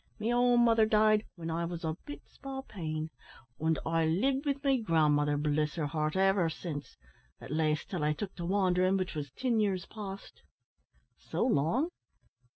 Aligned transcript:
Me 0.17 0.33
own 0.33 0.65
mother 0.65 0.87
died 0.87 1.25
whin 1.35 1.51
I 1.51 1.63
wos 1.63 1.83
a 1.85 1.95
bit 2.07 2.23
spalpeen, 2.25 3.11
an' 3.63 3.77
I 3.85 4.03
lived 4.03 4.47
wi' 4.47 4.55
me 4.63 4.79
grandmother, 4.81 5.37
bliss 5.37 5.75
her 5.75 5.85
heart, 5.85 6.15
ever 6.15 6.49
since, 6.49 6.97
at 7.39 7.51
laste 7.51 7.91
till 7.91 8.03
I 8.03 8.13
took 8.13 8.33
to 8.37 8.45
wanderin', 8.47 8.97
which 8.97 9.13
was 9.13 9.29
tin 9.29 9.59
years 9.59 9.85
past." 9.85 10.41
"So 11.19 11.45
long! 11.45 11.89